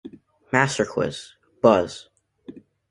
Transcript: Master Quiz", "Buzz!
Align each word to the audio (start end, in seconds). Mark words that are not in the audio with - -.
Master 0.51 0.83
Quiz", 0.83 1.35
"Buzz! 1.61 2.09